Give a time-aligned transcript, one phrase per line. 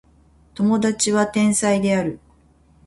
[0.55, 2.19] 友達は天才である